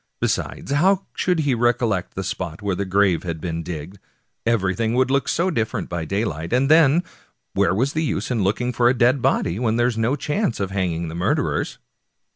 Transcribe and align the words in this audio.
Besides, 0.19 0.71
how 0.71 1.05
should 1.13 1.41
he 1.41 1.53
recollect 1.53 2.15
the 2.15 2.23
spot 2.23 2.63
where 2.63 2.73
the 2.75 2.85
grave 2.85 3.21
had 3.21 3.39
been 3.39 3.61
digged? 3.61 3.99
everything 4.47 4.95
would 4.95 5.11
look 5.11 5.27
so 5.29 5.51
different 5.51 5.89
by 5.89 6.05
daylight. 6.05 6.51
And 6.53 6.71
then, 6.71 7.03
where 7.53 7.75
was 7.75 7.93
the 7.93 8.01
use 8.03 8.31
of 8.31 8.39
looking 8.39 8.73
for 8.73 8.89
a 8.89 8.95
dead 8.97 9.21
body 9.21 9.59
when 9.59 9.75
there 9.75 9.85
was 9.85 9.99
no 9.99 10.15
chance 10.15 10.59
of 10.59 10.71
hanging 10.71 11.07
the 11.07 11.13
murderers 11.13 11.77